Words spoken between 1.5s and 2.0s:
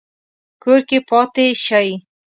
شئ